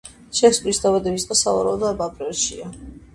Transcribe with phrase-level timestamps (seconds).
[0.37, 2.71] შექსპირის დაბადების დღე სავარაუდოდ აპრილშია.